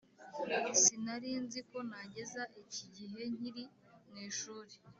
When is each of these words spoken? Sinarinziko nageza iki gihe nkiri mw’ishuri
Sinarinziko 0.81 1.77
nageza 1.89 2.41
iki 2.61 2.85
gihe 2.95 3.21
nkiri 3.35 3.63
mw’ishuri 4.07 4.73